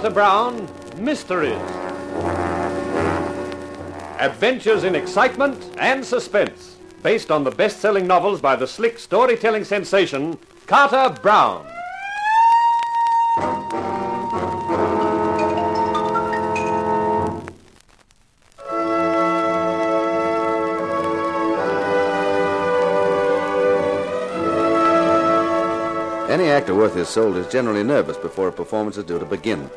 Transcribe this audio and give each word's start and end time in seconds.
Carter 0.00 0.14
Brown 0.14 0.68
Mysteries. 0.96 1.60
Adventures 4.18 4.84
in 4.84 4.94
excitement 4.94 5.76
and 5.78 6.02
suspense, 6.02 6.78
based 7.02 7.30
on 7.30 7.44
the 7.44 7.50
best 7.50 7.80
selling 7.80 8.06
novels 8.06 8.40
by 8.40 8.56
the 8.56 8.66
slick 8.66 8.98
storytelling 8.98 9.62
sensation, 9.62 10.38
Carter 10.66 11.14
Brown. 11.20 11.66
Any 26.30 26.48
actor 26.48 26.74
worth 26.74 26.94
his 26.94 27.08
salt 27.08 27.36
is 27.36 27.52
generally 27.52 27.82
nervous 27.82 28.16
before 28.16 28.48
a 28.48 28.52
performance 28.52 28.96
is 28.96 29.04
due 29.04 29.18
to 29.18 29.26
begin. 29.26 29.68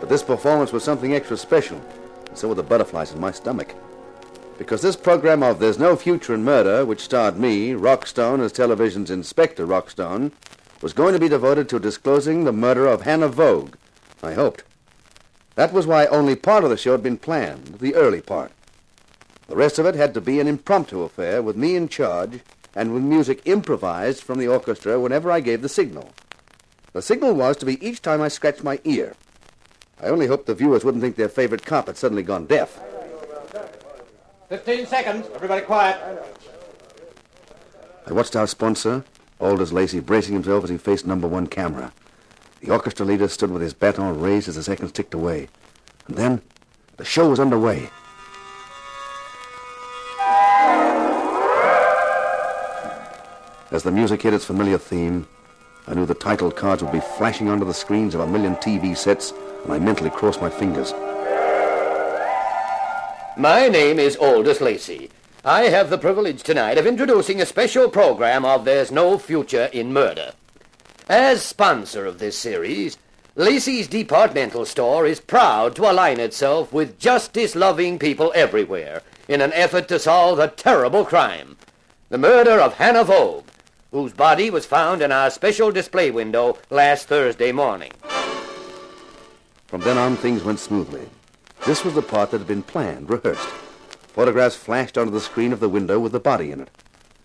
But 0.00 0.08
this 0.08 0.22
performance 0.22 0.72
was 0.72 0.84
something 0.84 1.14
extra 1.14 1.36
special, 1.36 1.80
and 2.28 2.36
so 2.36 2.48
were 2.48 2.54
the 2.54 2.62
butterflies 2.62 3.12
in 3.12 3.20
my 3.20 3.30
stomach. 3.30 3.74
Because 4.58 4.80
this 4.80 4.96
program 4.96 5.42
of 5.42 5.58
There's 5.58 5.78
No 5.78 5.96
Future 5.96 6.34
in 6.34 6.44
Murder, 6.44 6.84
which 6.84 7.00
starred 7.00 7.38
me, 7.38 7.72
Rockstone, 7.72 8.40
as 8.40 8.52
television's 8.52 9.10
Inspector 9.10 9.64
Rockstone, 9.66 10.32
was 10.80 10.92
going 10.92 11.12
to 11.12 11.20
be 11.20 11.28
devoted 11.28 11.68
to 11.68 11.78
disclosing 11.78 12.44
the 12.44 12.52
murder 12.52 12.86
of 12.86 13.02
Hannah 13.02 13.28
Vogue. 13.28 13.76
I 14.22 14.32
hoped. 14.32 14.64
That 15.56 15.72
was 15.72 15.86
why 15.86 16.06
only 16.06 16.36
part 16.36 16.64
of 16.64 16.70
the 16.70 16.76
show 16.76 16.92
had 16.92 17.02
been 17.02 17.18
planned, 17.18 17.78
the 17.80 17.94
early 17.94 18.20
part. 18.20 18.52
The 19.48 19.56
rest 19.56 19.78
of 19.78 19.86
it 19.86 19.94
had 19.94 20.12
to 20.14 20.20
be 20.20 20.40
an 20.40 20.48
impromptu 20.48 21.02
affair 21.02 21.42
with 21.42 21.56
me 21.56 21.76
in 21.76 21.88
charge 21.88 22.40
and 22.74 22.92
with 22.92 23.02
music 23.02 23.40
improvised 23.46 24.22
from 24.22 24.38
the 24.38 24.48
orchestra 24.48 25.00
whenever 25.00 25.30
I 25.30 25.40
gave 25.40 25.62
the 25.62 25.68
signal. 25.68 26.10
The 26.92 27.00
signal 27.00 27.34
was 27.34 27.56
to 27.58 27.66
be 27.66 27.84
each 27.86 28.02
time 28.02 28.20
I 28.20 28.28
scratched 28.28 28.64
my 28.64 28.80
ear. 28.84 29.14
I 30.02 30.08
only 30.08 30.26
hope 30.26 30.46
the 30.46 30.54
viewers 30.54 30.84
wouldn't 30.84 31.02
think 31.02 31.16
their 31.16 31.28
favorite 31.28 31.64
cop 31.64 31.86
had 31.86 31.96
suddenly 31.96 32.22
gone 32.22 32.46
deaf. 32.46 32.78
Fifteen 34.48 34.86
seconds. 34.86 35.26
Everybody 35.34 35.64
quiet. 35.64 35.98
I 38.06 38.12
watched 38.12 38.36
our 38.36 38.46
sponsor, 38.46 39.04
Aldous 39.40 39.72
Lacey, 39.72 40.00
bracing 40.00 40.34
himself 40.34 40.64
as 40.64 40.70
he 40.70 40.78
faced 40.78 41.06
number 41.06 41.26
one 41.26 41.46
camera. 41.46 41.92
The 42.60 42.70
orchestra 42.70 43.04
leader 43.04 43.26
stood 43.28 43.50
with 43.50 43.62
his 43.62 43.74
baton 43.74 44.20
raised 44.20 44.48
as 44.48 44.54
the 44.54 44.62
seconds 44.62 44.92
ticked 44.92 45.14
away. 45.14 45.48
And 46.06 46.16
then 46.16 46.42
the 46.96 47.04
show 47.04 47.28
was 47.28 47.40
underway. 47.40 47.90
As 53.72 53.82
the 53.82 53.90
music 53.90 54.22
hit 54.22 54.32
its 54.34 54.44
familiar 54.44 54.78
theme, 54.78 55.26
I 55.88 55.94
knew 55.94 56.04
the 56.04 56.14
title 56.14 56.50
cards 56.50 56.82
would 56.82 56.90
be 56.90 57.00
flashing 57.00 57.48
onto 57.48 57.64
the 57.64 57.72
screens 57.72 58.14
of 58.14 58.20
a 58.20 58.26
million 58.26 58.56
TV 58.56 58.96
sets, 58.96 59.32
and 59.62 59.72
I 59.72 59.78
mentally 59.78 60.10
crossed 60.10 60.40
my 60.40 60.50
fingers. 60.50 60.92
My 63.36 63.68
name 63.68 64.00
is 64.00 64.16
Aldous 64.16 64.60
Lacey. 64.60 65.10
I 65.44 65.64
have 65.64 65.88
the 65.88 65.98
privilege 65.98 66.42
tonight 66.42 66.76
of 66.76 66.86
introducing 66.86 67.40
a 67.40 67.46
special 67.46 67.88
program 67.88 68.44
of 68.44 68.64
There's 68.64 68.90
No 68.90 69.16
Future 69.16 69.68
in 69.72 69.92
Murder. 69.92 70.32
As 71.08 71.42
sponsor 71.42 72.04
of 72.04 72.18
this 72.18 72.36
series, 72.36 72.98
Lacey's 73.36 73.86
Departmental 73.86 74.64
Store 74.64 75.06
is 75.06 75.20
proud 75.20 75.76
to 75.76 75.88
align 75.88 76.18
itself 76.18 76.72
with 76.72 76.98
justice-loving 76.98 78.00
people 78.00 78.32
everywhere 78.34 79.02
in 79.28 79.40
an 79.40 79.52
effort 79.52 79.86
to 79.86 80.00
solve 80.00 80.40
a 80.40 80.48
terrible 80.48 81.04
crime, 81.04 81.56
the 82.08 82.18
murder 82.18 82.58
of 82.58 82.74
Hannah 82.74 83.04
Vogue, 83.04 83.45
whose 83.96 84.12
body 84.12 84.50
was 84.50 84.66
found 84.66 85.00
in 85.00 85.10
our 85.10 85.30
special 85.30 85.72
display 85.72 86.10
window 86.10 86.58
last 86.68 87.08
Thursday 87.08 87.50
morning. 87.50 87.90
From 89.68 89.80
then 89.80 89.96
on, 89.96 90.16
things 90.16 90.44
went 90.44 90.58
smoothly. 90.58 91.08
This 91.64 91.82
was 91.82 91.94
the 91.94 92.02
part 92.02 92.30
that 92.30 92.38
had 92.38 92.46
been 92.46 92.62
planned, 92.62 93.08
rehearsed. 93.08 93.48
Photographs 94.08 94.54
flashed 94.54 94.98
onto 94.98 95.10
the 95.10 95.20
screen 95.20 95.50
of 95.50 95.60
the 95.60 95.70
window 95.70 95.98
with 95.98 96.12
the 96.12 96.20
body 96.20 96.52
in 96.52 96.60
it. 96.60 96.68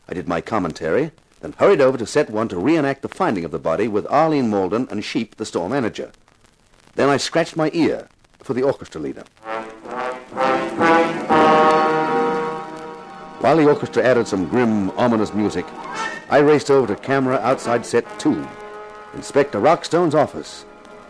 I 0.07 0.13
did 0.13 0.29
my 0.29 0.39
commentary, 0.39 1.11
then 1.41 1.55
hurried 1.57 1.81
over 1.81 1.97
to 1.97 2.05
set 2.05 2.29
one 2.29 2.47
to 2.47 2.57
reenact 2.57 3.01
the 3.01 3.09
finding 3.09 3.43
of 3.43 3.51
the 3.51 3.59
body 3.59 3.89
with 3.89 4.07
Arlene 4.09 4.49
Malden 4.49 4.87
and 4.89 5.03
Sheep, 5.03 5.35
the 5.35 5.45
store 5.45 5.67
manager. 5.67 6.13
Then 6.95 7.09
I 7.09 7.17
scratched 7.17 7.57
my 7.57 7.69
ear 7.73 8.07
for 8.39 8.53
the 8.53 8.63
orchestra 8.63 9.01
leader. 9.01 9.25
While 13.41 13.57
the 13.57 13.67
orchestra 13.67 14.03
added 14.03 14.27
some 14.27 14.47
grim, 14.47 14.91
ominous 14.91 15.33
music, 15.33 15.65
I 16.31 16.37
raced 16.37 16.71
over 16.71 16.87
to 16.87 16.95
camera 16.95 17.39
outside 17.39 17.85
set 17.85 18.07
two, 18.17 18.47
Inspector 19.13 19.59
Rockstone's 19.59 20.15
office, 20.15 20.63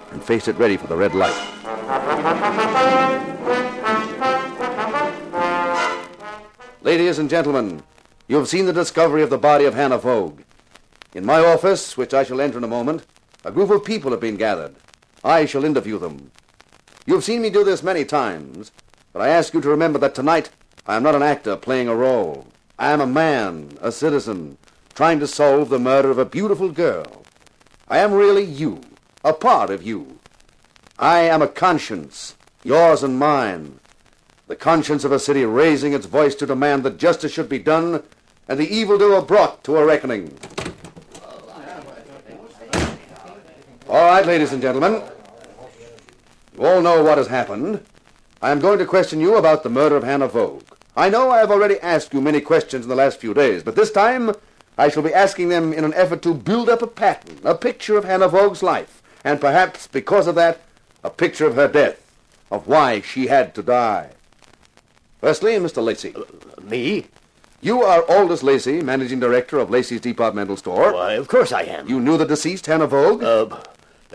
and 0.09 0.23
faced 0.23 0.47
it 0.47 0.57
ready 0.57 0.77
for 0.77 0.87
the 0.87 0.97
red 0.97 1.13
light. 1.13 1.29
Ladies 6.81 7.19
and 7.19 7.29
gentlemen, 7.29 7.83
you 8.27 8.35
have 8.37 8.47
seen 8.47 8.65
the 8.65 8.73
discovery 8.73 9.21
of 9.21 9.29
the 9.29 9.37
body 9.37 9.65
of 9.65 9.75
Hannah 9.75 9.99
Vogue. 9.99 10.41
In 11.13 11.23
my 11.23 11.37
office, 11.37 11.95
which 11.95 12.15
I 12.15 12.23
shall 12.23 12.41
enter 12.41 12.57
in 12.57 12.63
a 12.63 12.67
moment, 12.67 13.05
a 13.45 13.51
group 13.51 13.69
of 13.69 13.85
people 13.85 14.09
have 14.09 14.21
been 14.21 14.37
gathered. 14.37 14.75
I 15.23 15.45
shall 15.45 15.65
interview 15.65 15.99
them. 15.99 16.31
You 17.05 17.13
have 17.13 17.23
seen 17.23 17.43
me 17.43 17.51
do 17.51 17.63
this 17.63 17.83
many 17.83 18.05
times, 18.05 18.71
but 19.13 19.21
I 19.21 19.27
ask 19.27 19.53
you 19.53 19.61
to 19.61 19.69
remember 19.69 19.99
that 19.99 20.15
tonight 20.15 20.49
I 20.87 20.95
am 20.95 21.03
not 21.03 21.13
an 21.13 21.21
actor 21.21 21.55
playing 21.57 21.89
a 21.89 21.95
role. 21.95 22.47
I 22.79 22.91
am 22.91 23.01
a 23.01 23.05
man, 23.05 23.77
a 23.81 23.91
citizen, 23.91 24.57
trying 24.93 25.19
to 25.19 25.27
solve 25.27 25.69
the 25.69 25.79
murder 25.79 26.11
of 26.11 26.17
a 26.17 26.25
beautiful 26.25 26.69
girl. 26.69 27.23
I 27.87 27.99
am 27.99 28.13
really 28.13 28.43
you, 28.43 28.81
a 29.23 29.33
part 29.33 29.69
of 29.69 29.83
you. 29.83 30.19
I 30.97 31.19
am 31.21 31.41
a 31.41 31.47
conscience, 31.47 32.35
yours 32.63 33.03
and 33.03 33.17
mine. 33.17 33.79
The 34.47 34.55
conscience 34.55 35.03
of 35.03 35.11
a 35.11 35.19
city 35.19 35.45
raising 35.45 35.93
its 35.93 36.05
voice 36.05 36.35
to 36.35 36.45
demand 36.45 36.83
that 36.83 36.97
justice 36.97 37.31
should 37.31 37.49
be 37.49 37.59
done 37.59 38.03
and 38.47 38.59
the 38.59 38.67
evildoer 38.67 39.21
brought 39.21 39.63
to 39.63 39.77
a 39.77 39.85
reckoning. 39.85 40.37
All 43.87 44.09
right, 44.09 44.25
ladies 44.25 44.53
and 44.53 44.61
gentlemen. 44.61 45.01
You 46.57 46.65
all 46.65 46.81
know 46.81 47.03
what 47.03 47.17
has 47.17 47.27
happened. 47.27 47.83
I 48.41 48.51
am 48.51 48.59
going 48.59 48.79
to 48.79 48.85
question 48.85 49.19
you 49.19 49.35
about 49.35 49.63
the 49.63 49.69
murder 49.69 49.95
of 49.95 50.03
Hannah 50.03 50.27
Vogue. 50.27 50.63
I 50.95 51.09
know 51.09 51.29
I 51.29 51.39
have 51.39 51.51
already 51.51 51.79
asked 51.79 52.13
you 52.13 52.21
many 52.21 52.41
questions 52.41 52.85
in 52.85 52.89
the 52.89 52.95
last 52.95 53.19
few 53.19 53.33
days, 53.33 53.63
but 53.63 53.75
this 53.75 53.91
time 53.91 54.33
I 54.81 54.89
shall 54.89 55.03
be 55.03 55.13
asking 55.13 55.49
them 55.49 55.73
in 55.73 55.85
an 55.85 55.93
effort 55.93 56.23
to 56.23 56.33
build 56.33 56.67
up 56.67 56.81
a 56.81 56.87
pattern, 56.87 57.37
a 57.43 57.53
picture 57.53 57.97
of 57.97 58.03
Hannah 58.03 58.27
Vogue's 58.27 58.63
life, 58.63 59.03
and 59.23 59.39
perhaps, 59.39 59.85
because 59.85 60.25
of 60.25 60.33
that, 60.33 60.61
a 61.03 61.11
picture 61.11 61.45
of 61.45 61.53
her 61.53 61.67
death, 61.67 62.01
of 62.49 62.65
why 62.65 63.01
she 63.01 63.27
had 63.27 63.53
to 63.53 63.61
die. 63.61 64.09
Firstly, 65.19 65.51
Mr. 65.57 65.83
Lacey. 65.83 66.15
Me? 66.63 67.05
You 67.61 67.83
are 67.83 68.01
Aldous 68.09 68.41
Lacey, 68.41 68.81
managing 68.81 69.19
director 69.19 69.59
of 69.59 69.69
Lacey's 69.69 70.01
Departmental 70.01 70.57
Store. 70.57 70.93
Why, 70.93 71.13
of 71.13 71.27
course 71.27 71.51
I 71.51 71.61
am. 71.61 71.87
You 71.87 71.99
knew 71.99 72.17
the 72.17 72.25
deceased, 72.25 72.65
Hannah 72.65 72.87
Vogue? 72.87 73.21
Uh, 73.21 73.61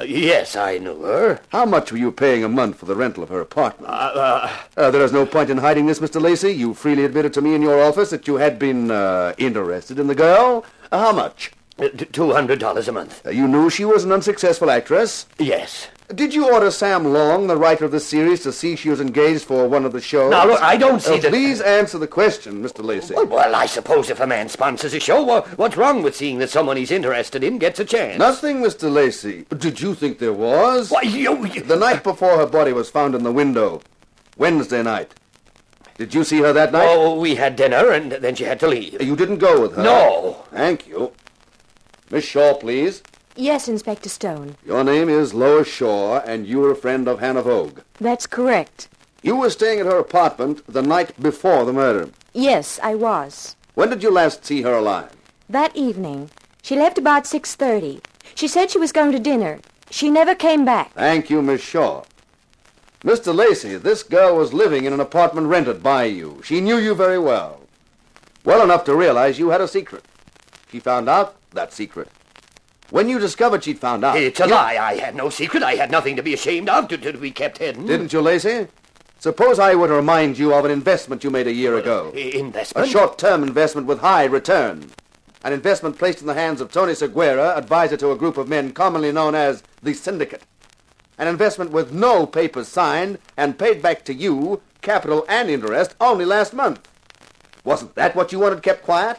yes, 0.04 0.56
I 0.56 0.78
knew 0.78 1.02
her. 1.02 1.40
How 1.50 1.64
much 1.64 1.90
were 1.92 1.98
you 1.98 2.12
paying 2.12 2.44
a 2.44 2.48
month 2.48 2.78
for 2.78 2.86
the 2.86 2.96
rental 2.96 3.22
of 3.22 3.28
her 3.30 3.40
apartment? 3.40 3.92
Uh, 3.92 4.48
Uh, 4.76 4.90
there 4.90 5.02
is 5.04 5.12
no 5.12 5.24
point 5.26 5.50
in 5.50 5.58
hiding 5.58 5.86
this, 5.86 5.98
Mr. 6.00 6.20
Lacey. 6.20 6.52
You 6.52 6.74
freely 6.74 7.04
admitted 7.04 7.32
to 7.34 7.40
me 7.42 7.54
in 7.54 7.62
your 7.62 7.80
office 7.82 8.10
that 8.10 8.26
you 8.28 8.36
had 8.36 8.58
been 8.58 8.90
uh, 8.90 9.34
interested 9.38 9.98
in 9.98 10.06
the 10.06 10.14
girl. 10.14 10.64
Uh, 10.92 10.98
how 11.00 11.12
much? 11.12 11.50
uh, 11.78 11.88
two 12.12 12.32
hundred 12.32 12.58
dollars 12.58 12.88
a 12.88 12.92
month. 12.92 13.20
Uh, 13.26 13.30
you 13.30 13.46
knew 13.46 13.68
she 13.68 13.84
was 13.84 14.02
an 14.04 14.12
unsuccessful 14.12 14.70
actress. 14.70 15.26
Yes. 15.38 15.88
Did 16.14 16.32
you 16.34 16.48
order 16.52 16.70
Sam 16.70 17.12
Long, 17.12 17.48
the 17.48 17.56
writer 17.56 17.84
of 17.84 17.90
this 17.90 18.06
series, 18.06 18.40
to 18.44 18.52
see 18.52 18.76
she 18.76 18.90
was 18.90 19.00
engaged 19.00 19.42
for 19.44 19.66
one 19.68 19.84
of 19.84 19.90
the 19.92 20.00
shows? 20.00 20.30
Now, 20.30 20.46
look, 20.46 20.62
I 20.62 20.76
don't 20.76 21.02
see 21.02 21.14
Uh, 21.14 21.20
that. 21.20 21.30
Please 21.30 21.60
answer 21.60 21.98
the 21.98 22.06
question, 22.06 22.62
Mr. 22.62 22.84
Lacey. 22.84 23.14
Well, 23.14 23.26
well, 23.26 23.54
I 23.56 23.66
suppose 23.66 24.08
if 24.08 24.20
a 24.20 24.26
man 24.26 24.48
sponsors 24.48 24.94
a 24.94 25.00
show, 25.00 25.24
wha- 25.24 25.42
what's 25.56 25.76
wrong 25.76 26.02
with 26.04 26.14
seeing 26.14 26.38
that 26.38 26.50
someone 26.50 26.76
he's 26.76 26.92
interested 26.92 27.42
in 27.42 27.58
gets 27.58 27.80
a 27.80 27.84
chance? 27.84 28.20
Nothing, 28.20 28.62
Mr. 28.62 28.90
Lacey. 28.92 29.46
Did 29.58 29.80
you 29.80 29.94
think 29.94 30.20
there 30.20 30.32
was? 30.32 30.90
Why, 30.92 31.02
you, 31.02 31.44
you 31.46 31.62
The 31.62 31.74
night 31.76 32.04
before 32.04 32.36
her 32.38 32.46
body 32.46 32.72
was 32.72 32.88
found 32.88 33.16
in 33.16 33.24
the 33.24 33.32
window, 33.32 33.80
Wednesday 34.36 34.84
night. 34.84 35.12
Did 35.98 36.14
you 36.14 36.22
see 36.22 36.38
her 36.38 36.52
that 36.52 36.70
night? 36.70 36.86
Oh, 36.88 37.18
we 37.18 37.34
had 37.34 37.56
dinner, 37.56 37.90
and 37.90 38.12
then 38.12 38.36
she 38.36 38.44
had 38.44 38.60
to 38.60 38.68
leave. 38.68 39.02
You 39.02 39.16
didn't 39.16 39.38
go 39.38 39.60
with 39.60 39.74
her? 39.74 39.82
No. 39.82 40.44
Thank 40.52 40.86
you. 40.86 41.10
Miss 42.12 42.24
Shaw, 42.24 42.54
please. 42.54 43.02
Yes, 43.38 43.68
Inspector 43.68 44.08
Stone. 44.08 44.56
Your 44.64 44.82
name 44.82 45.10
is 45.10 45.34
Lois 45.34 45.68
Shaw, 45.68 46.20
and 46.20 46.46
you 46.46 46.64
are 46.64 46.70
a 46.70 46.76
friend 46.76 47.06
of 47.06 47.20
Hannah 47.20 47.42
Vogue. 47.42 47.80
That's 48.00 48.26
correct. 48.26 48.88
You 49.22 49.36
were 49.36 49.50
staying 49.50 49.78
at 49.80 49.84
her 49.86 49.98
apartment 49.98 50.62
the 50.66 50.80
night 50.80 51.20
before 51.20 51.66
the 51.66 51.72
murder. 51.72 52.08
Yes, 52.32 52.80
I 52.82 52.94
was. 52.94 53.54
When 53.74 53.90
did 53.90 54.02
you 54.02 54.10
last 54.10 54.46
see 54.46 54.62
her 54.62 54.72
alive? 54.72 55.14
That 55.50 55.76
evening. 55.76 56.30
She 56.62 56.76
left 56.76 56.96
about 56.96 57.24
6.30. 57.24 58.00
She 58.34 58.48
said 58.48 58.70
she 58.70 58.78
was 58.78 58.90
going 58.90 59.12
to 59.12 59.18
dinner. 59.18 59.58
She 59.90 60.10
never 60.10 60.34
came 60.34 60.64
back. 60.64 60.94
Thank 60.94 61.28
you, 61.28 61.42
Miss 61.42 61.60
Shaw. 61.60 62.04
Mr. 63.04 63.34
Lacey, 63.34 63.76
this 63.76 64.02
girl 64.02 64.36
was 64.38 64.54
living 64.54 64.86
in 64.86 64.94
an 64.94 65.00
apartment 65.00 65.48
rented 65.48 65.82
by 65.82 66.04
you. 66.04 66.40
She 66.42 66.62
knew 66.62 66.78
you 66.78 66.94
very 66.94 67.18
well. 67.18 67.60
Well 68.46 68.64
enough 68.64 68.84
to 68.84 68.96
realize 68.96 69.38
you 69.38 69.50
had 69.50 69.60
a 69.60 69.68
secret. 69.68 70.06
She 70.72 70.80
found 70.80 71.08
out 71.08 71.36
that 71.52 71.74
secret. 71.74 72.08
When 72.90 73.08
you 73.08 73.18
discovered 73.18 73.64
she'd 73.64 73.78
found 73.78 74.04
out... 74.04 74.16
It's 74.16 74.38
a 74.38 74.46
lie. 74.46 74.76
I 74.76 74.96
had 74.96 75.16
no 75.16 75.28
secret. 75.28 75.62
I 75.62 75.74
had 75.74 75.90
nothing 75.90 76.16
to 76.16 76.22
be 76.22 76.34
ashamed 76.34 76.68
of 76.68 76.88
to, 76.88 76.96
to 76.96 77.18
be 77.18 77.32
kept 77.32 77.58
hidden. 77.58 77.86
Didn't 77.86 78.12
you, 78.12 78.20
Lacey? 78.20 78.68
Suppose 79.18 79.58
I 79.58 79.74
were 79.74 79.88
to 79.88 79.94
remind 79.94 80.38
you 80.38 80.54
of 80.54 80.64
an 80.64 80.70
investment 80.70 81.24
you 81.24 81.30
made 81.30 81.46
a 81.46 81.52
year 81.52 81.76
ago. 81.78 82.12
Uh, 82.14 82.18
a 82.18 82.38
Investment? 82.38 82.86
A 82.86 82.90
short-term 82.90 83.42
investment 83.42 83.86
with 83.86 83.98
high 84.00 84.24
return. 84.24 84.90
An 85.42 85.52
investment 85.52 85.98
placed 85.98 86.20
in 86.20 86.26
the 86.26 86.34
hands 86.34 86.60
of 86.60 86.70
Tony 86.70 86.92
Seguera, 86.92 87.56
advisor 87.56 87.96
to 87.96 88.12
a 88.12 88.16
group 88.16 88.36
of 88.36 88.48
men 88.48 88.72
commonly 88.72 89.10
known 89.10 89.34
as 89.34 89.62
the 89.82 89.94
Syndicate. 89.94 90.42
An 91.18 91.28
investment 91.28 91.70
with 91.70 91.92
no 91.92 92.26
papers 92.26 92.68
signed 92.68 93.18
and 93.36 93.58
paid 93.58 93.80
back 93.80 94.04
to 94.04 94.14
you, 94.14 94.60
capital 94.82 95.24
and 95.28 95.48
interest, 95.48 95.94
only 96.00 96.24
last 96.24 96.52
month. 96.52 96.86
Wasn't 97.64 97.94
that 97.94 98.14
what 98.14 98.32
you 98.32 98.38
wanted 98.38 98.62
kept 98.62 98.84
quiet? 98.84 99.18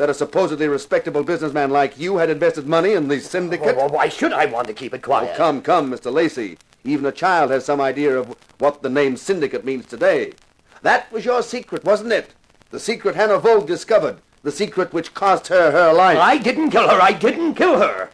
That 0.00 0.08
a 0.08 0.14
supposedly 0.14 0.66
respectable 0.66 1.22
businessman 1.22 1.68
like 1.68 1.98
you 1.98 2.16
had 2.16 2.30
invested 2.30 2.66
money 2.66 2.94
in 2.94 3.08
the 3.08 3.20
Syndicate? 3.20 3.76
Well, 3.76 3.90
why 3.90 4.08
should 4.08 4.32
I 4.32 4.46
want 4.46 4.66
to 4.68 4.72
keep 4.72 4.94
it 4.94 5.02
quiet? 5.02 5.32
Oh, 5.34 5.36
come, 5.36 5.60
come, 5.60 5.90
Mr. 5.90 6.10
Lacey. 6.10 6.56
Even 6.84 7.04
a 7.04 7.12
child 7.12 7.50
has 7.50 7.66
some 7.66 7.82
idea 7.82 8.18
of 8.18 8.34
what 8.56 8.80
the 8.80 8.88
name 8.88 9.18
syndicate 9.18 9.62
means 9.62 9.84
today. 9.84 10.32
That 10.80 11.12
was 11.12 11.26
your 11.26 11.42
secret, 11.42 11.84
wasn't 11.84 12.14
it? 12.14 12.34
The 12.70 12.80
secret 12.80 13.14
Hannah 13.14 13.36
Vogue 13.36 13.66
discovered. 13.66 14.22
The 14.42 14.50
secret 14.50 14.94
which 14.94 15.12
cost 15.12 15.48
her 15.48 15.70
her 15.70 15.92
life. 15.92 16.16
I 16.16 16.38
didn't 16.38 16.70
kill 16.70 16.88
her. 16.88 16.98
I 16.98 17.12
didn't 17.12 17.56
kill 17.56 17.78
her. 17.78 18.08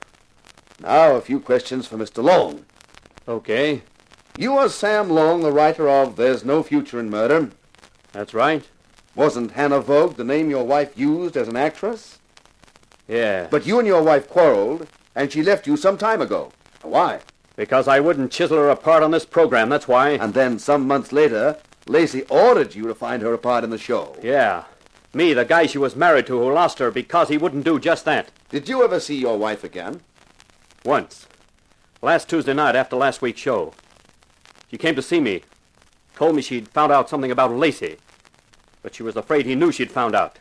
Now, 0.81 1.15
a 1.15 1.21
few 1.21 1.39
questions 1.39 1.87
for 1.87 1.97
Mr. 1.97 2.21
Long. 2.21 2.65
Okay, 3.29 3.83
You 4.37 4.57
are 4.59 4.69
Sam 4.69 5.09
Long, 5.09 5.41
the 5.43 5.53
writer 5.53 5.89
of 5.89 6.17
There's 6.17 6.45
No 6.45 6.65
Future 6.65 6.99
in 6.99 7.11
Murder. 7.11 7.51
that's 8.11 8.35
right. 8.35 8.69
Wasn't 9.17 9.53
Hannah 9.53 9.81
Vogue 9.81 10.17
the 10.17 10.25
name 10.25 10.51
your 10.51 10.65
wife 10.65 10.97
used 10.97 11.39
as 11.39 11.49
an 11.49 11.57
actress? 11.57 12.19
Yeah. 13.09 13.49
But 13.51 13.67
you 13.67 13.79
and 13.79 13.89
your 13.89 14.03
wife 14.03 14.29
quarreled, 14.29 14.87
and 15.15 15.33
she 15.33 15.43
left 15.43 15.67
you 15.67 15.79
some 15.79 15.97
time 15.97 16.21
ago. 16.21 16.53
Why? 16.83 17.21
Because 17.57 17.89
I 17.89 17.99
wouldn't 17.99 18.31
chisel 18.31 18.59
her 18.59 18.69
apart 18.69 19.03
on 19.03 19.13
this 19.13 19.25
program, 19.25 19.71
that's 19.71 19.89
why. 19.89 20.11
And 20.11 20.35
then, 20.35 20.59
some 20.59 20.87
months 20.87 21.13
later, 21.13 21.57
Lacey 21.87 22.25
ordered 22.29 22.75
you 22.75 22.87
to 22.89 22.95
find 22.95 23.23
her 23.23 23.33
a 23.33 23.39
part 23.39 23.65
in 23.65 23.71
the 23.71 23.79
show. 23.79 24.15
Yeah. 24.23 24.65
Me, 25.15 25.33
the 25.33 25.47
guy 25.47 25.65
she 25.65 25.79
was 25.79 25.97
married 25.97 26.27
to 26.27 26.39
who 26.39 26.53
lost 26.53 26.79
her 26.79 26.91
because 26.91 27.31
he 27.31 27.39
wouldn't 27.39 27.65
do 27.65 27.81
just 27.81 28.05
that. 28.05 28.29
Did 28.51 28.69
you 28.69 28.85
ever 28.85 29.01
see 29.01 29.17
your 29.17 29.39
wife 29.39 29.65
again? 29.65 30.03
Once. 30.85 31.27
Last 32.03 32.29
Tuesday 32.29 32.53
night 32.53 32.77
after 32.77 32.97
last 32.97 33.23
week's 33.23 33.41
show. 33.41 33.73
She 34.71 34.77
came 34.77 34.95
to 34.95 35.01
see 35.01 35.21
me. 35.21 35.43
Told 36.17 36.37
me 36.37 36.43
she'd 36.43 36.69
found 36.69 36.93
out 36.93 37.09
something 37.09 37.31
about 37.31 37.53
Lacey. 37.53 37.97
But 38.87 38.95
she 38.95 39.03
was 39.03 39.17
afraid 39.17 39.47
he 39.47 39.57
knew 39.57 39.73
she'd 39.73 39.91
found 39.91 40.15
out. 40.15 40.39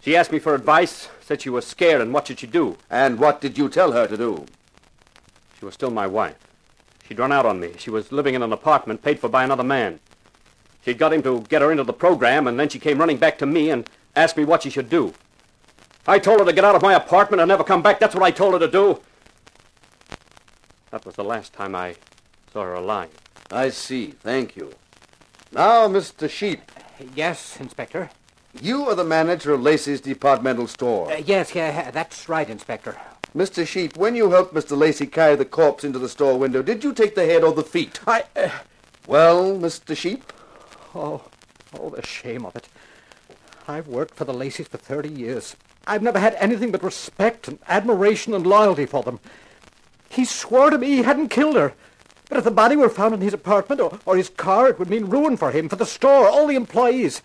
She 0.00 0.16
asked 0.16 0.32
me 0.32 0.38
for 0.38 0.54
advice, 0.54 1.10
said 1.20 1.42
she 1.42 1.50
was 1.50 1.66
scared, 1.66 2.00
and 2.00 2.14
what 2.14 2.26
should 2.26 2.38
she 2.38 2.46
do? 2.46 2.78
And 2.88 3.18
what 3.18 3.42
did 3.42 3.58
you 3.58 3.68
tell 3.68 3.92
her 3.92 4.06
to 4.06 4.16
do? 4.16 4.46
She 5.58 5.66
was 5.66 5.74
still 5.74 5.90
my 5.90 6.06
wife. 6.06 6.38
She'd 7.06 7.18
run 7.18 7.30
out 7.30 7.44
on 7.44 7.60
me. 7.60 7.74
She 7.76 7.90
was 7.90 8.10
living 8.10 8.34
in 8.34 8.42
an 8.42 8.54
apartment 8.54 9.02
paid 9.02 9.20
for 9.20 9.28
by 9.28 9.44
another 9.44 9.64
man. 9.64 10.00
She'd 10.82 10.96
got 10.96 11.12
him 11.12 11.22
to 11.24 11.42
get 11.42 11.60
her 11.60 11.70
into 11.70 11.84
the 11.84 11.92
program, 11.92 12.46
and 12.46 12.58
then 12.58 12.70
she 12.70 12.78
came 12.78 12.96
running 12.96 13.18
back 13.18 13.36
to 13.36 13.44
me 13.44 13.68
and 13.68 13.86
asked 14.16 14.38
me 14.38 14.46
what 14.46 14.62
she 14.62 14.70
should 14.70 14.88
do. 14.88 15.12
I 16.06 16.18
told 16.18 16.40
her 16.40 16.46
to 16.46 16.54
get 16.54 16.64
out 16.64 16.74
of 16.74 16.80
my 16.80 16.94
apartment 16.94 17.42
and 17.42 17.50
never 17.50 17.64
come 17.64 17.82
back. 17.82 18.00
That's 18.00 18.14
what 18.14 18.24
I 18.24 18.30
told 18.30 18.54
her 18.54 18.60
to 18.60 18.72
do. 18.72 18.98
That 20.90 21.04
was 21.04 21.16
the 21.16 21.22
last 21.22 21.52
time 21.52 21.74
I 21.74 21.96
saw 22.50 22.62
her 22.62 22.72
alive. 22.72 23.10
I 23.50 23.68
see. 23.68 24.12
Thank 24.12 24.56
you. 24.56 24.72
Now, 25.52 25.86
Mr. 25.86 26.30
Sheep, 26.30 26.62
Yes, 27.14 27.58
Inspector. 27.60 28.10
you 28.60 28.88
are 28.88 28.94
the 28.94 29.04
manager 29.04 29.52
of 29.52 29.62
Lacey's 29.62 30.00
departmental 30.00 30.66
store. 30.66 31.10
Uh, 31.12 31.16
yes, 31.24 31.54
yeah, 31.54 31.90
that's 31.90 32.28
right, 32.28 32.48
Inspector. 32.48 32.96
Mr. 33.36 33.66
Sheep, 33.66 33.96
when 33.96 34.16
you 34.16 34.30
helped 34.30 34.54
Mr. 34.54 34.76
Lacey 34.76 35.06
carry 35.06 35.36
the 35.36 35.44
corpse 35.44 35.84
into 35.84 35.98
the 35.98 36.08
store 36.08 36.38
window, 36.38 36.62
did 36.62 36.82
you 36.82 36.92
take 36.92 37.14
the 37.14 37.26
head 37.26 37.44
or 37.44 37.52
the 37.52 37.62
feet? 37.62 38.00
I. 38.06 38.24
Uh, 38.34 38.48
Well, 39.06 39.56
Mr. 39.56 39.96
Sheep, 39.96 40.32
oh, 40.94 41.22
oh, 41.78 41.90
the 41.90 42.04
shame 42.04 42.44
of 42.44 42.56
it. 42.56 42.68
I've 43.66 43.86
worked 43.86 44.14
for 44.14 44.24
the 44.24 44.32
Lacys 44.34 44.66
for 44.68 44.78
30 44.78 45.08
years. 45.10 45.56
I've 45.86 46.02
never 46.02 46.18
had 46.18 46.34
anything 46.34 46.70
but 46.72 46.82
respect 46.82 47.48
and 47.48 47.58
admiration 47.68 48.34
and 48.34 48.46
loyalty 48.46 48.86
for 48.86 49.02
them. 49.02 49.20
He 50.10 50.24
swore 50.24 50.70
to 50.70 50.78
me 50.78 50.88
he 50.88 51.02
hadn't 51.02 51.28
killed 51.28 51.56
her. 51.56 51.74
But 52.28 52.38
if 52.38 52.44
the 52.44 52.50
body 52.50 52.76
were 52.76 52.88
found 52.88 53.14
in 53.14 53.20
his 53.20 53.32
apartment 53.32 53.80
or, 53.80 53.98
or 54.04 54.16
his 54.16 54.28
car, 54.28 54.68
it 54.68 54.78
would 54.78 54.90
mean 54.90 55.06
ruin 55.06 55.36
for 55.36 55.50
him, 55.50 55.68
for 55.68 55.76
the 55.76 55.86
store, 55.86 56.28
all 56.28 56.46
the 56.46 56.56
employees. 56.56 57.22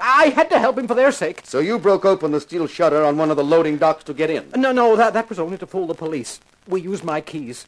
I 0.00 0.28
had 0.28 0.50
to 0.50 0.58
help 0.58 0.78
him 0.78 0.88
for 0.88 0.94
their 0.94 1.12
sake. 1.12 1.42
so 1.44 1.58
you 1.58 1.78
broke 1.78 2.04
open 2.04 2.32
the 2.32 2.40
steel 2.40 2.66
shutter 2.66 3.04
on 3.04 3.16
one 3.18 3.30
of 3.30 3.36
the 3.36 3.44
loading 3.44 3.76
docks 3.76 4.02
to 4.04 4.14
get 4.14 4.30
in. 4.30 4.50
No, 4.56 4.72
no, 4.72 4.96
that, 4.96 5.12
that 5.12 5.28
was 5.28 5.38
only 5.38 5.58
to 5.58 5.66
fool 5.66 5.86
the 5.86 5.94
police. 5.94 6.40
We 6.66 6.80
used 6.80 7.04
my 7.04 7.20
keys. 7.20 7.66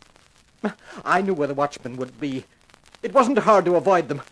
I 1.04 1.20
knew 1.20 1.34
where 1.34 1.48
the 1.48 1.54
watchmen 1.54 1.96
would 1.96 2.18
be. 2.18 2.44
It 3.02 3.12
wasn't 3.12 3.38
hard 3.38 3.64
to 3.66 3.76
avoid 3.76 4.08
them. 4.08 4.22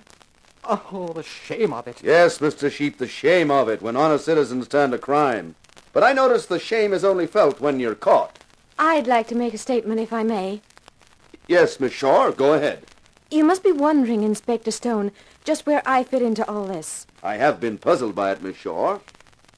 Oh, 0.64 1.12
the 1.14 1.22
shame 1.22 1.72
of 1.72 1.88
it. 1.88 2.02
Yes, 2.02 2.38
Mr. 2.38 2.70
Sheep, 2.70 2.98
the 2.98 3.08
shame 3.08 3.50
of 3.50 3.68
it 3.68 3.82
when 3.82 3.96
honest 3.96 4.24
citizens 4.24 4.68
turn 4.68 4.92
to 4.92 4.98
crime. 4.98 5.56
But 5.92 6.04
I 6.04 6.12
notice 6.12 6.46
the 6.46 6.58
shame 6.58 6.92
is 6.92 7.04
only 7.04 7.26
felt 7.26 7.60
when 7.60 7.80
you're 7.80 7.94
caught. 7.94 8.38
I'd 8.78 9.06
like 9.06 9.26
to 9.28 9.34
make 9.34 9.52
a 9.52 9.58
statement, 9.58 10.00
if 10.00 10.12
I 10.12 10.22
may. 10.22 10.62
Yes, 11.48 11.80
Miss 11.80 11.92
Shaw, 11.92 12.30
go 12.30 12.54
ahead. 12.54 12.84
You 13.30 13.44
must 13.44 13.62
be 13.62 13.72
wondering, 13.72 14.22
Inspector 14.22 14.70
Stone, 14.70 15.12
just 15.44 15.66
where 15.66 15.82
I 15.86 16.02
fit 16.04 16.22
into 16.22 16.48
all 16.48 16.64
this. 16.64 17.06
I 17.22 17.36
have 17.36 17.60
been 17.60 17.78
puzzled 17.78 18.14
by 18.14 18.32
it, 18.32 18.42
Miss 18.42 18.56
Shaw. 18.56 18.98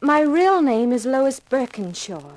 My 0.00 0.20
real 0.20 0.62
name 0.62 0.92
is 0.92 1.06
Lois 1.06 1.40
Birkinshaw. 1.40 2.36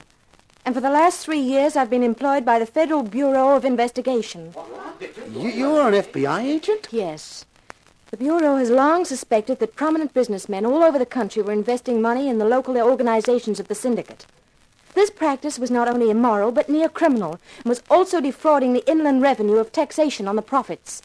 And 0.65 0.73
for 0.73 0.81
the 0.81 0.89
last 0.89 1.23
three 1.25 1.39
years, 1.39 1.75
I've 1.75 1.89
been 1.89 2.03
employed 2.03 2.43
by 2.45 2.57
the 2.57 2.65
Federal 2.65 3.03
Bureau 3.03 3.55
of 3.55 3.65
Investigation. 3.65 4.53
You, 5.31 5.49
you're 5.49 5.87
an 5.87 5.93
FBI 5.93 6.43
agent? 6.43 6.87
Yes. 6.91 7.45
The 8.11 8.17
Bureau 8.17 8.55
has 8.57 8.69
long 8.69 9.03
suspected 9.03 9.59
that 9.59 9.75
prominent 9.75 10.13
businessmen 10.13 10.65
all 10.65 10.83
over 10.83 10.97
the 10.97 11.05
country 11.05 11.41
were 11.41 11.51
investing 11.51 12.01
money 12.01 12.29
in 12.29 12.37
the 12.37 12.45
local 12.45 12.77
organizations 12.77 13.59
of 13.59 13.67
the 13.67 13.75
syndicate. 13.75 14.25
This 14.95 15.09
practice 15.09 15.59
was 15.59 15.69
not 15.69 15.89
only 15.89 16.09
immoral, 16.09 16.53
but 16.53 16.69
near 16.69 16.87
criminal, 16.87 17.37
and 17.57 17.65
was 17.65 17.83
also 17.89 18.21
defrauding 18.21 18.71
the 18.71 18.89
inland 18.89 19.21
revenue 19.21 19.57
of 19.57 19.73
taxation 19.73 20.25
on 20.25 20.37
the 20.37 20.41
profits. 20.41 21.01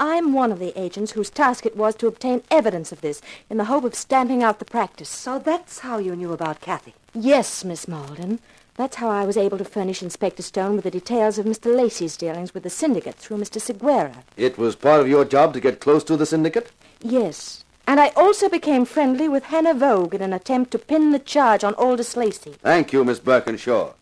I'm 0.00 0.32
one 0.32 0.50
of 0.50 0.58
the 0.58 0.78
agents 0.78 1.12
whose 1.12 1.30
task 1.30 1.64
it 1.64 1.76
was 1.76 1.94
to 1.96 2.08
obtain 2.08 2.42
evidence 2.50 2.90
of 2.90 3.00
this 3.00 3.22
in 3.48 3.58
the 3.58 3.66
hope 3.66 3.84
of 3.84 3.94
stamping 3.94 4.42
out 4.42 4.58
the 4.58 4.64
practice. 4.64 5.08
So 5.08 5.38
that's 5.38 5.78
how 5.80 5.98
you 5.98 6.16
knew 6.16 6.32
about 6.32 6.60
Kathy. 6.60 6.94
Yes, 7.14 7.64
Miss 7.64 7.86
Malden. 7.86 8.40
That's 8.74 8.96
how 8.96 9.08
I 9.08 9.24
was 9.24 9.36
able 9.36 9.58
to 9.58 9.64
furnish 9.64 10.02
Inspector 10.02 10.42
Stone 10.42 10.74
with 10.74 10.84
the 10.84 10.90
details 10.90 11.38
of 11.38 11.46
Mr. 11.46 11.76
Lacey's 11.76 12.16
dealings 12.16 12.54
with 12.54 12.64
the 12.64 12.70
syndicate 12.70 13.16
through 13.16 13.36
Mr. 13.36 13.60
Seguera. 13.60 14.24
It 14.36 14.58
was 14.58 14.74
part 14.74 15.00
of 15.00 15.08
your 15.08 15.24
job 15.24 15.52
to 15.54 15.60
get 15.60 15.78
close 15.78 16.02
to 16.04 16.16
the 16.16 16.26
syndicate? 16.26 16.72
Yes. 17.00 17.64
And 17.86 18.00
I 18.00 18.08
also 18.16 18.48
became 18.48 18.84
friendly 18.84 19.28
with 19.28 19.44
Hannah 19.44 19.74
Vogue 19.74 20.14
in 20.14 20.22
an 20.22 20.32
attempt 20.32 20.70
to 20.72 20.78
pin 20.78 21.12
the 21.12 21.18
charge 21.18 21.64
on 21.64 21.74
Aldous 21.74 22.16
Lacey. 22.16 22.52
Thank 22.62 22.92
you, 22.92 23.04
Miss 23.04 23.18
Birkinshaw. 23.20 23.94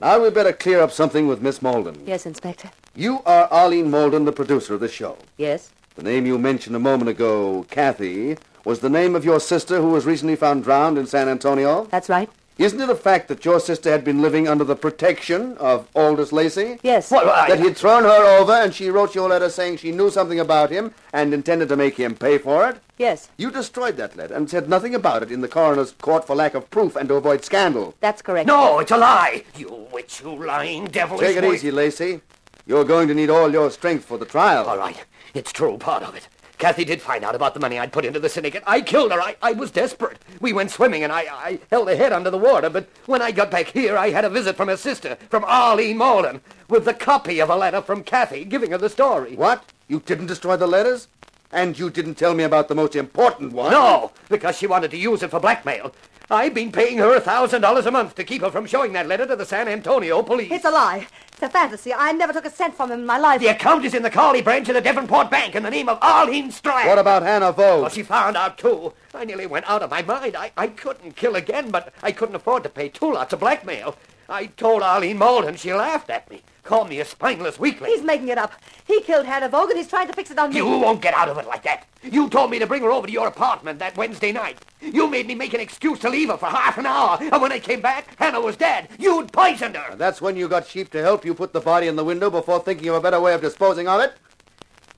Now 0.00 0.20
we 0.22 0.30
better 0.30 0.52
clear 0.52 0.80
up 0.80 0.90
something 0.90 1.28
with 1.28 1.40
Miss 1.40 1.62
Malden. 1.62 2.02
Yes, 2.06 2.26
Inspector. 2.26 2.70
You 2.96 3.20
are 3.26 3.48
Arlene 3.50 3.90
Malden, 3.90 4.24
the 4.24 4.32
producer 4.32 4.74
of 4.74 4.80
the 4.80 4.88
show. 4.88 5.16
Yes. 5.36 5.70
The 5.94 6.02
name 6.02 6.26
you 6.26 6.38
mentioned 6.38 6.74
a 6.74 6.80
moment 6.80 7.08
ago, 7.08 7.64
Kathy, 7.70 8.36
was 8.64 8.80
the 8.80 8.88
name 8.90 9.14
of 9.14 9.24
your 9.24 9.38
sister 9.38 9.80
who 9.80 9.90
was 9.90 10.06
recently 10.06 10.34
found 10.34 10.64
drowned 10.64 10.98
in 10.98 11.06
San 11.06 11.28
Antonio? 11.28 11.84
That's 11.90 12.08
right. 12.08 12.28
Isn't 12.56 12.80
it 12.80 12.88
a 12.88 12.94
fact 12.94 13.26
that 13.28 13.44
your 13.44 13.58
sister 13.58 13.90
had 13.90 14.04
been 14.04 14.22
living 14.22 14.46
under 14.46 14.62
the 14.62 14.76
protection 14.76 15.56
of 15.58 15.88
Aldous 15.96 16.30
Lacey? 16.32 16.78
Yes. 16.84 17.10
Well, 17.10 17.28
I- 17.28 17.48
That 17.48 17.58
he'd 17.58 17.76
thrown 17.76 18.04
her 18.04 18.38
over 18.38 18.52
and 18.52 18.72
she 18.72 18.90
wrote 18.90 19.14
you 19.16 19.26
a 19.26 19.28
letter 19.28 19.50
saying 19.50 19.78
she 19.78 19.90
knew 19.90 20.08
something 20.08 20.38
about 20.38 20.70
him 20.70 20.94
and 21.12 21.34
intended 21.34 21.68
to 21.70 21.76
make 21.76 21.96
him 21.96 22.14
pay 22.14 22.38
for 22.38 22.68
it? 22.68 22.76
Yes. 22.96 23.28
You 23.36 23.50
destroyed 23.50 23.96
that 23.96 24.16
letter 24.16 24.34
and 24.34 24.48
said 24.48 24.68
nothing 24.68 24.94
about 24.94 25.24
it 25.24 25.32
in 25.32 25.40
the 25.40 25.48
coroner's 25.48 25.90
court 25.92 26.26
for 26.28 26.36
lack 26.36 26.54
of 26.54 26.70
proof 26.70 26.94
and 26.94 27.08
to 27.08 27.16
avoid 27.16 27.44
scandal. 27.44 27.94
That's 28.00 28.22
correct. 28.22 28.46
No, 28.46 28.78
it's 28.78 28.92
a 28.92 28.96
lie. 28.98 29.42
You 29.56 29.88
witch, 29.92 30.20
you 30.22 30.30
lying 30.46 30.84
devil. 30.86 31.18
Take 31.18 31.36
it 31.36 31.42
boy. 31.42 31.54
easy, 31.54 31.72
Lacey. 31.72 32.20
You're 32.66 32.84
going 32.84 33.08
to 33.08 33.14
need 33.14 33.30
all 33.30 33.50
your 33.50 33.68
strength 33.72 34.04
for 34.04 34.16
the 34.16 34.24
trial. 34.26 34.66
All 34.66 34.78
right. 34.78 35.04
It's 35.34 35.50
true, 35.52 35.76
part 35.76 36.04
of 36.04 36.14
it. 36.14 36.28
Kathy 36.64 36.86
did 36.86 37.02
find 37.02 37.26
out 37.26 37.34
about 37.34 37.52
the 37.52 37.60
money 37.60 37.78
I'd 37.78 37.92
put 37.92 38.06
into 38.06 38.18
the 38.18 38.30
syndicate. 38.30 38.62
I 38.66 38.80
killed 38.80 39.12
her. 39.12 39.20
I, 39.20 39.36
I 39.42 39.52
was 39.52 39.70
desperate. 39.70 40.16
We 40.40 40.54
went 40.54 40.70
swimming, 40.70 41.04
and 41.04 41.12
I, 41.12 41.26
I 41.30 41.58
held 41.68 41.90
her 41.90 41.94
head 41.94 42.10
under 42.10 42.30
the 42.30 42.38
water. 42.38 42.70
But 42.70 42.88
when 43.04 43.20
I 43.20 43.32
got 43.32 43.50
back 43.50 43.66
here, 43.66 43.98
I 43.98 44.08
had 44.08 44.24
a 44.24 44.30
visit 44.30 44.56
from 44.56 44.68
her 44.68 44.76
sister, 44.78 45.18
from 45.28 45.44
Arlene 45.44 45.98
Malden, 45.98 46.40
with 46.70 46.86
the 46.86 46.94
copy 46.94 47.38
of 47.38 47.50
a 47.50 47.54
letter 47.54 47.82
from 47.82 48.02
Kathy 48.02 48.46
giving 48.46 48.70
her 48.70 48.78
the 48.78 48.88
story. 48.88 49.36
What? 49.36 49.62
You 49.88 50.00
didn't 50.00 50.28
destroy 50.28 50.56
the 50.56 50.66
letters? 50.66 51.08
And 51.52 51.78
you 51.78 51.90
didn't 51.90 52.14
tell 52.14 52.32
me 52.32 52.44
about 52.44 52.68
the 52.68 52.74
most 52.74 52.96
important 52.96 53.52
one? 53.52 53.70
No, 53.70 54.12
because 54.30 54.56
she 54.56 54.66
wanted 54.66 54.90
to 54.92 54.96
use 54.96 55.22
it 55.22 55.32
for 55.32 55.40
blackmail. 55.40 55.94
I've 56.30 56.54
been 56.54 56.72
paying 56.72 56.98
her 56.98 57.14
a 57.14 57.20
thousand 57.20 57.60
dollars 57.60 57.84
a 57.84 57.90
month 57.90 58.14
to 58.14 58.24
keep 58.24 58.40
her 58.40 58.50
from 58.50 58.64
showing 58.66 58.94
that 58.94 59.06
letter 59.06 59.26
to 59.26 59.36
the 59.36 59.44
San 59.44 59.68
Antonio 59.68 60.22
police. 60.22 60.50
It's 60.50 60.64
a 60.64 60.70
lie. 60.70 61.06
It's 61.32 61.42
a 61.42 61.50
fantasy. 61.50 61.92
I 61.92 62.12
never 62.12 62.32
took 62.32 62.46
a 62.46 62.50
cent 62.50 62.74
from 62.74 62.90
him 62.90 63.00
in 63.00 63.06
my 63.06 63.18
life. 63.18 63.40
The 63.40 63.48
account 63.48 63.84
is 63.84 63.92
in 63.92 64.02
the 64.02 64.10
Carley 64.10 64.40
branch 64.40 64.68
of 64.70 64.74
the 64.74 64.80
Devonport 64.80 65.30
Bank 65.30 65.54
in 65.54 65.62
the 65.62 65.70
name 65.70 65.88
of 65.88 65.98
Arlene 66.00 66.50
Strand. 66.50 66.88
What 66.88 66.98
about 66.98 67.22
Hannah 67.22 67.52
Vogue? 67.52 67.58
Oh, 67.78 67.80
well, 67.82 67.90
she 67.90 68.02
found 68.02 68.36
out, 68.36 68.56
too. 68.56 68.94
I 69.12 69.24
nearly 69.24 69.46
went 69.46 69.68
out 69.68 69.82
of 69.82 69.90
my 69.90 70.00
mind. 70.00 70.34
I, 70.36 70.50
I 70.56 70.68
couldn't 70.68 71.14
kill 71.16 71.36
again, 71.36 71.70
but 71.70 71.92
I 72.02 72.12
couldn't 72.12 72.36
afford 72.36 72.62
to 72.62 72.68
pay 72.70 72.88
two 72.88 73.12
lots 73.12 73.32
of 73.34 73.40
blackmail. 73.40 73.96
I 74.28 74.46
told 74.46 74.82
Arlene 74.82 75.18
Malden. 75.18 75.56
She 75.56 75.72
laughed 75.72 76.10
at 76.10 76.30
me. 76.30 76.42
Called 76.62 76.88
me 76.88 76.98
a 76.98 77.04
spineless 77.04 77.58
weakling. 77.58 77.90
He's 77.90 78.02
making 78.02 78.28
it 78.28 78.38
up. 78.38 78.52
He 78.86 79.02
killed 79.02 79.26
Hannah 79.26 79.50
Vogan. 79.50 79.76
He's 79.76 79.88
trying 79.88 80.06
to 80.06 80.14
fix 80.14 80.30
it 80.30 80.38
on 80.38 80.50
me. 80.50 80.56
You 80.56 80.66
won't 80.66 81.02
get 81.02 81.12
out 81.12 81.28
of 81.28 81.36
it 81.36 81.46
like 81.46 81.62
that. 81.64 81.86
You 82.02 82.30
told 82.30 82.50
me 82.50 82.58
to 82.58 82.66
bring 82.66 82.82
her 82.82 82.90
over 82.90 83.06
to 83.06 83.12
your 83.12 83.28
apartment 83.28 83.78
that 83.80 83.96
Wednesday 83.98 84.32
night. 84.32 84.58
You 84.80 85.06
made 85.08 85.26
me 85.26 85.34
make 85.34 85.52
an 85.52 85.60
excuse 85.60 85.98
to 86.00 86.08
leave 86.08 86.30
her 86.30 86.38
for 86.38 86.46
half 86.46 86.78
an 86.78 86.86
hour. 86.86 87.18
And 87.20 87.42
when 87.42 87.52
I 87.52 87.58
came 87.58 87.82
back, 87.82 88.18
Hannah 88.18 88.40
was 88.40 88.56
dead. 88.56 88.88
You'd 88.98 89.30
poisoned 89.32 89.76
her. 89.76 89.92
And 89.92 90.00
that's 90.00 90.22
when 90.22 90.36
you 90.36 90.48
got 90.48 90.66
sheep 90.66 90.90
to 90.92 91.02
help 91.02 91.24
you 91.24 91.34
put 91.34 91.52
the 91.52 91.60
body 91.60 91.86
in 91.86 91.96
the 91.96 92.04
window 92.04 92.30
before 92.30 92.60
thinking 92.60 92.88
of 92.88 92.94
a 92.94 93.00
better 93.00 93.20
way 93.20 93.34
of 93.34 93.42
disposing 93.42 93.86
of 93.86 94.00
it? 94.00 94.14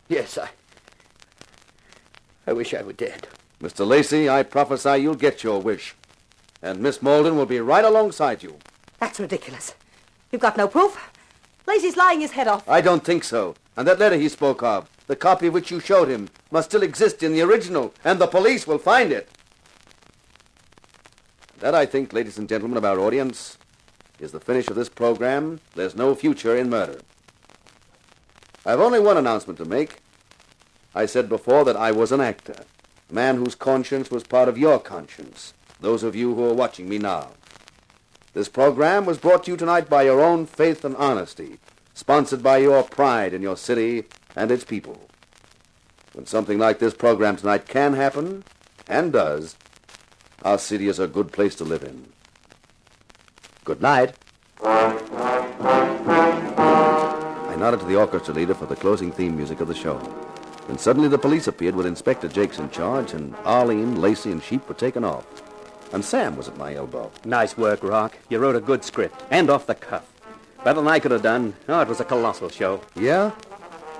Yes, 0.09 0.39
I... 0.39 0.51
I 2.47 2.53
wish 2.53 2.75
I 2.75 2.83
were 2.83 2.93
dead. 2.93 3.27
Mr. 3.61 3.85
Lacey, 3.85 4.29
I 4.29 4.45
prophesy 4.45 4.99
you'll 4.99 5.17
get 5.17 5.43
your 5.43 5.61
wish. 5.61 5.97
And 6.63 6.81
Miss 6.81 7.03
Malden 7.03 7.37
will 7.37 7.47
be 7.47 7.59
right 7.59 7.85
alongside 7.85 8.43
you. 8.45 8.59
That's 8.99 9.21
ridiculous. 9.21 9.75
You've 10.31 10.43
got 10.43 10.57
no 10.57 10.69
proof. 10.69 11.11
Lacey's 11.67 11.97
lying 11.97 12.21
his 12.21 12.33
head 12.33 12.49
off. 12.49 12.69
I 12.69 12.81
don't 12.81 13.05
think 13.05 13.25
so. 13.25 13.55
And 13.77 13.87
that 13.87 13.99
letter 13.99 14.17
he 14.17 14.29
spoke 14.29 14.63
of, 14.63 14.89
the 15.07 15.17
copy 15.17 15.49
which 15.49 15.71
you 15.71 15.81
showed 15.81 16.09
him, 16.09 16.29
must 16.51 16.71
still 16.71 16.83
exist 16.83 17.23
in 17.23 17.33
the 17.33 17.43
original, 17.43 17.93
and 18.05 18.19
the 18.19 18.27
police 18.27 18.67
will 18.67 18.79
find 18.79 19.13
it. 19.13 19.29
That, 21.59 21.75
I 21.75 21.87
think, 21.87 22.13
ladies 22.13 22.39
and 22.39 22.49
gentlemen 22.49 22.77
of 22.77 22.85
our 22.85 22.99
audience, 22.99 23.59
is 24.19 24.33
the 24.33 24.41
finish 24.41 24.69
of 24.69 24.77
this 24.77 24.89
program. 24.89 25.61
There's 25.75 25.97
no 25.97 26.15
future 26.15 26.57
in 26.57 26.71
murder. 26.71 27.01
I 28.65 28.71
have 28.71 28.81
only 28.81 29.01
one 29.01 29.17
announcement 29.17 29.59
to 29.59 29.65
make. 29.65 29.97
I 30.95 31.07
said 31.07 31.29
before 31.29 31.65
that 31.65 31.77
I 31.77 31.93
was 31.93 32.13
an 32.13 32.21
actor, 32.21 32.65
a 33.11 33.15
man 33.15 33.37
whose 33.37 33.55
conscience 33.55 34.11
was 34.11 34.25
part 34.25 34.49
of 34.49 34.59
your 34.59 34.79
conscience, 34.79 35.55
those 35.81 36.03
of 36.03 36.17
you 36.17 36.35
who 36.35 36.45
are 36.49 36.55
watching 36.55 36.89
me 36.89 36.99
now. 36.99 37.33
This 38.37 38.51
program 38.51 39.07
was 39.07 39.17
brought 39.17 39.45
to 39.45 39.51
you 39.51 39.57
tonight 39.57 39.89
by 39.89 40.03
your 40.03 40.21
own 40.21 40.45
faith 40.45 40.85
and 40.85 40.95
honesty, 40.97 41.59
sponsored 41.95 42.43
by 42.43 42.59
your 42.59 42.83
pride 42.83 43.33
in 43.33 43.41
your 43.41 43.57
city 43.57 44.05
and 44.37 44.51
its 44.51 44.63
people. 44.63 45.09
When 46.13 46.27
something 46.27 46.59
like 46.59 46.79
this 46.79 46.93
program 46.93 47.37
tonight 47.37 47.67
can 47.67 47.95
happen, 47.95 48.45
and 48.87 49.11
does, 49.11 49.57
our 50.43 50.59
city 50.59 50.87
is 50.87 50.99
a 50.99 51.07
good 51.07 51.33
place 51.33 51.55
to 51.55 51.65
live 51.65 51.83
in. 51.83 52.13
Good 53.65 53.81
night. 53.81 54.13
I 54.63 54.99
nodded 57.59 57.81
to 57.81 57.87
the 57.87 57.97
orchestra 57.97 58.35
leader 58.35 58.53
for 58.53 58.67
the 58.67 58.77
closing 58.77 59.13
theme 59.13 59.35
music 59.35 59.61
of 59.63 59.69
the 59.69 59.75
show. 59.75 59.99
Then 60.69 60.77
suddenly 60.77 61.09
the 61.09 61.17
police 61.17 61.47
appeared 61.47 61.75
with 61.75 61.87
Inspector 61.87 62.29
Jakes 62.29 62.59
in 62.59 62.69
charge, 62.69 63.15
and 63.15 63.35
Arlene, 63.47 63.99
Lacey, 63.99 64.31
and 64.31 64.43
Sheep 64.43 64.69
were 64.69 64.75
taken 64.75 65.05
off. 65.05 65.25
And 65.93 66.05
Sam 66.05 66.37
was 66.37 66.49
at 66.49 66.57
my 66.57 66.75
elbow. 66.75 67.11
Nice 67.25 67.57
work, 67.57 67.83
Rock. 67.83 68.19
You 68.29 68.39
wrote 68.39 68.57
a 68.57 68.61
good 68.61 68.85
script, 68.85 69.23
and 69.31 69.49
off 69.51 69.67
the 69.67 69.75
cuff. 69.75 70.11
Better 70.65 70.81
than 70.81 70.89
I 70.89 70.99
could 70.99 71.13
have 71.13 71.23
done. 71.23 71.55
Oh, 71.69 71.81
it 71.81 71.89
was 71.89 72.01
a 72.01 72.05
colossal 72.05 72.49
show. 72.49 72.81
Yeah? 72.97 73.31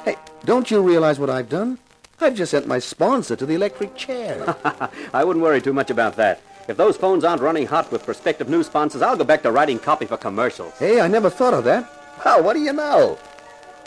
Hey, 0.05 0.17
don't 0.45 0.71
you 0.71 0.83
realize 0.83 1.19
what 1.19 1.31
I've 1.31 1.49
done? 1.49 1.79
I've 2.21 2.35
just 2.35 2.51
sent 2.51 2.67
my 2.67 2.79
sponsor 2.79 3.37
to 3.37 3.47
the 3.47 3.55
electric 3.55 3.95
chair. 3.95 4.57
I 5.15 5.23
wouldn't 5.23 5.45
worry 5.45 5.61
too 5.61 5.73
much 5.73 5.91
about 5.91 6.17
that. 6.17 6.41
If 6.67 6.77
those 6.77 6.97
phones 6.97 7.23
aren't 7.23 7.43
running 7.43 7.67
hot 7.67 7.93
with 7.93 8.05
prospective 8.05 8.49
new 8.49 8.65
sponsors, 8.65 9.03
I'll 9.03 9.17
go 9.17 9.23
back 9.25 9.43
to 9.43 9.53
writing 9.53 9.79
copy 9.79 10.07
for 10.07 10.17
commercials. 10.17 10.73
hey, 10.79 11.01
I 11.01 11.07
never 11.07 11.31
thought 11.31 11.55
of 11.55 11.65
that. 11.65 11.89
Well, 12.25 12.43
what 12.43 12.55
do 12.55 12.61
you 12.61 12.73
know? 12.73 13.19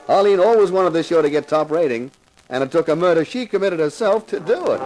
Arlene 0.08 0.40
always 0.40 0.72
wanted 0.72 0.94
this 0.94 1.08
show 1.08 1.22
to 1.22 1.30
get 1.30 1.48
top 1.48 1.70
rating, 1.70 2.12
and 2.50 2.64
it 2.64 2.72
took 2.72 2.88
a 2.88 2.96
murder 2.96 3.26
she 3.26 3.46
committed 3.46 3.80
herself 3.80 4.26
to 4.28 4.40
do 4.40 4.72
it. 4.72 4.80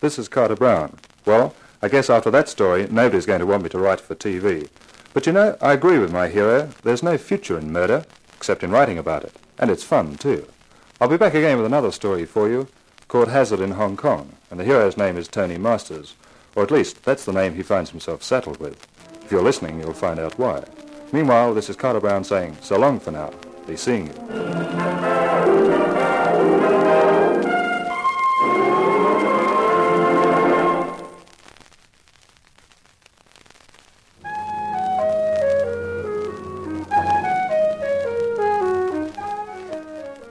This 0.00 0.18
is 0.18 0.28
Carter 0.28 0.56
Brown. 0.56 0.96
Well, 1.26 1.54
I 1.82 1.88
guess 1.88 2.08
after 2.08 2.30
that 2.30 2.48
story, 2.48 2.88
nobody's 2.90 3.26
going 3.26 3.40
to 3.40 3.46
want 3.46 3.64
me 3.64 3.68
to 3.68 3.78
write 3.78 4.00
for 4.00 4.14
TV. 4.14 4.70
But 5.12 5.26
you 5.26 5.32
know, 5.32 5.58
I 5.60 5.74
agree 5.74 5.98
with 5.98 6.10
my 6.10 6.28
hero. 6.28 6.70
There's 6.82 7.02
no 7.02 7.18
future 7.18 7.58
in 7.58 7.70
murder, 7.70 8.06
except 8.34 8.64
in 8.64 8.70
writing 8.70 8.96
about 8.96 9.24
it. 9.24 9.36
And 9.58 9.70
it's 9.70 9.84
fun, 9.84 10.16
too. 10.16 10.48
I'll 11.02 11.08
be 11.08 11.18
back 11.18 11.34
again 11.34 11.58
with 11.58 11.66
another 11.66 11.92
story 11.92 12.24
for 12.24 12.48
you, 12.48 12.68
called 13.08 13.28
Hazard 13.28 13.60
in 13.60 13.72
Hong 13.72 13.94
Kong, 13.94 14.32
and 14.50 14.58
the 14.58 14.64
hero's 14.64 14.96
name 14.96 15.18
is 15.18 15.28
Tony 15.28 15.58
Masters. 15.58 16.14
Or 16.56 16.62
at 16.62 16.70
least, 16.70 17.04
that's 17.04 17.26
the 17.26 17.34
name 17.34 17.54
he 17.54 17.62
finds 17.62 17.90
himself 17.90 18.22
settled 18.22 18.58
with. 18.58 18.86
If 19.22 19.30
you're 19.30 19.42
listening, 19.42 19.80
you'll 19.80 19.92
find 19.92 20.18
out 20.18 20.38
why. 20.38 20.64
Meanwhile, 21.12 21.52
this 21.52 21.68
is 21.68 21.76
Carter 21.76 22.00
Brown 22.00 22.24
saying, 22.24 22.56
so 22.62 22.78
long 22.78 23.00
for 23.00 23.10
now. 23.10 23.32
Be 23.66 23.76
seeing 23.76 24.06
you. 24.06 24.99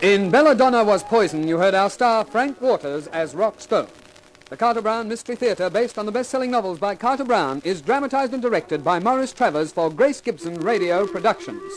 In 0.01 0.31
Belladonna 0.31 0.81
Was 0.85 1.03
Poison, 1.03 1.45
you 1.45 1.57
heard 1.57 1.73
our 1.73 1.89
star 1.89 2.23
Frank 2.23 2.61
Waters 2.61 3.07
as 3.07 3.35
Rock 3.35 3.59
Stone. 3.59 3.89
The 4.49 4.55
Carter 4.55 4.81
Brown 4.81 5.09
Mystery 5.09 5.35
Theater, 5.35 5.69
based 5.69 5.99
on 5.99 6.05
the 6.05 6.11
best-selling 6.13 6.49
novels 6.49 6.79
by 6.79 6.95
Carter 6.95 7.25
Brown, 7.25 7.61
is 7.65 7.81
dramatized 7.81 8.31
and 8.31 8.41
directed 8.41 8.81
by 8.81 8.99
Morris 8.99 9.33
Travers 9.33 9.73
for 9.73 9.89
Grace 9.89 10.21
Gibson 10.21 10.61
Radio 10.61 11.05
Productions. 11.05 11.69